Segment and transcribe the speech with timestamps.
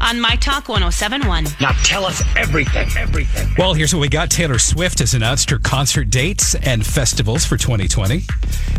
[0.00, 1.44] on My Talk 1071.
[1.60, 3.48] Now tell us everything, everything.
[3.58, 4.30] Well, here's what we got.
[4.30, 8.22] Taylor Swift has announced her concert dates and festivals for 2020.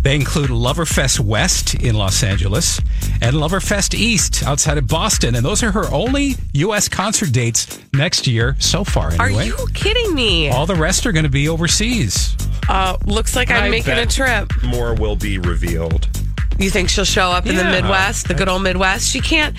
[0.02, 2.80] They include Loverfest West in Los Angeles
[3.22, 5.36] and Loverfest East outside of Boston.
[5.36, 6.88] And those are her only U.S.
[6.88, 10.50] concert dates next year so far, Are you kidding me?
[10.50, 12.36] All the rest are going to be overseas.
[12.68, 14.52] Uh, looks like I'm I making a trip.
[14.64, 16.08] More will be revealed.
[16.60, 19.10] You think she'll show up in the Midwest, the good old Midwest?
[19.10, 19.56] She can't.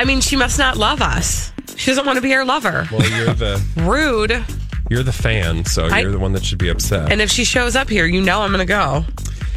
[0.00, 1.52] I mean, she must not love us.
[1.76, 2.88] She doesn't want to be our lover.
[2.90, 4.42] Well, you're the Rude.
[4.88, 7.12] you're the fan, so I- you're the one that should be upset.
[7.12, 9.04] And if she shows up here, you know I'm going to go.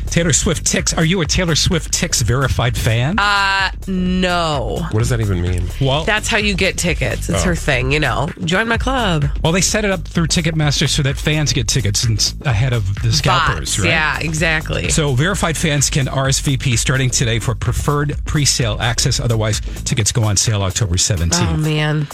[0.08, 0.96] Taylor Swift Tix.
[0.98, 3.16] Are you a Taylor Swift Tix verified fan?
[3.18, 4.80] Uh, no.
[4.92, 5.64] what does that even mean?
[5.82, 7.30] well, That's how you get tickets.
[7.30, 8.30] It's her thing, you know.
[8.46, 9.26] Join my club.
[9.44, 12.06] well, they set it up through Ticketmaster so that fans get tickets
[12.46, 13.80] ahead of the scalpers, Bots.
[13.80, 13.88] right?
[13.90, 14.90] Yeah, exactly.
[14.90, 19.20] So verified fans can RSVP starting today for preferred pre-sale access.
[19.20, 21.32] Otherwise, tickets go on sale October 17th.
[21.34, 22.08] oh, man.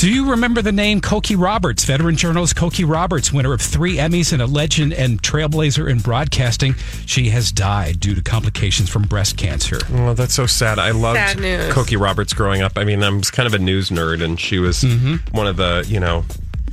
[0.00, 1.84] Do you remember the name Cokie Roberts?
[1.84, 6.74] Veteran journalist Cokie Roberts, winner of three Emmys and a legend and trailblazer in broadcasting.
[7.04, 9.76] She has died due to complications from breast cancer.
[9.92, 10.78] Well, that's so sad.
[10.78, 11.74] I loved Sad news.
[11.74, 12.78] Cokie Roberts growing up.
[12.78, 15.36] I mean, I was kind of a news nerd, and she was Mm-hmm.
[15.36, 16.24] one of the you know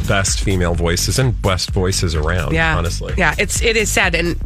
[0.07, 2.53] best female voices and best voices around.
[2.53, 2.77] Yeah.
[2.77, 3.13] honestly.
[3.17, 4.39] Yeah, it's it is sad and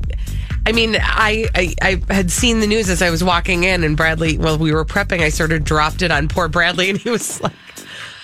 [0.65, 3.95] I mean, I, I I had seen the news as I was walking in, and
[3.97, 4.37] Bradley.
[4.39, 5.21] Well, we were prepping.
[5.21, 7.51] I sort of dropped it on poor Bradley, and he was like,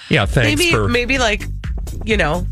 [0.09, 0.25] Yeah.
[0.25, 1.43] Thanks maybe for maybe like,
[2.05, 2.45] you know,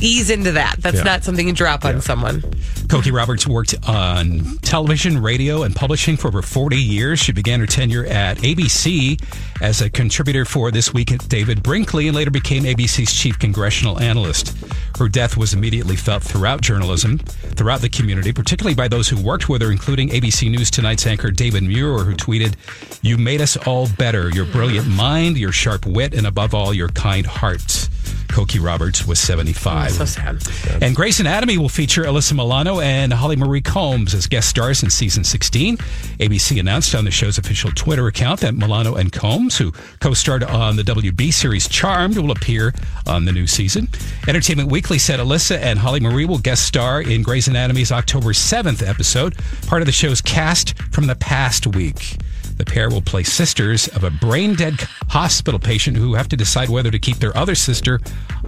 [0.00, 0.76] ease into that.
[0.80, 1.02] That's Yeah.
[1.04, 2.42] not something you drop on someone.
[2.86, 7.20] Cokie Roberts worked on television, radio, and publishing for over 40 years.
[7.20, 9.16] She began her tenure at ABC
[9.60, 14.00] as a contributor for This Week at David Brinkley and later became ABC's chief congressional
[14.00, 14.56] analyst.
[15.00, 19.48] Her death was immediately felt throughout journalism, throughout the community, particularly by those who worked
[19.48, 22.54] with her, including ABC News Tonight's anchor David Muir, who tweeted,
[23.00, 24.28] You made us all better.
[24.28, 27.88] Your brilliant mind, your sharp wit, and above all, your kind heart.
[28.30, 29.92] Cokie Roberts was 75.
[29.92, 30.42] So sad.
[30.82, 34.90] And Grey's Anatomy will feature Alyssa Milano and Holly Marie Combs as guest stars in
[34.90, 35.76] season 16.
[35.76, 40.44] ABC announced on the show's official Twitter account that Milano and Combs, who co starred
[40.44, 42.72] on the WB series Charmed, will appear
[43.06, 43.88] on the new season.
[44.28, 48.86] Entertainment Weekly said Alyssa and Holly Marie will guest star in Grey's Anatomy's October 7th
[48.86, 49.36] episode,
[49.66, 52.16] part of the show's cast from the past week.
[52.60, 54.74] The pair will play sisters of a brain dead
[55.08, 57.98] hospital patient who have to decide whether to keep their other sister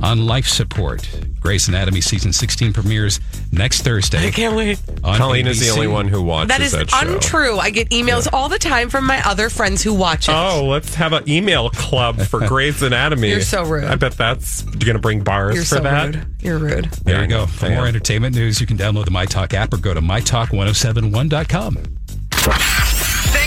[0.03, 1.09] on life support.
[1.41, 3.21] Grey's Anatomy season 16 premieres
[3.53, 4.27] next Thursday.
[4.29, 4.79] I can't wait.
[5.03, 6.99] on Colleen is the only one who watches That is that show.
[6.99, 7.57] That is untrue.
[7.59, 10.33] I get emails all the time from my other friends who watch it.
[10.35, 13.31] Oh, let's have an email club for Grey's Anatomy.
[13.31, 13.85] You're so rude.
[13.85, 16.15] I bet that's you're gonna bring bars You're for so that.
[16.17, 16.27] rude.
[16.41, 16.85] You're rude.
[17.05, 17.47] There Yeah, you go.
[17.47, 17.77] For know.
[17.77, 21.79] more entertainment news, you can download the MyTalk app or go to mytalk1071.com.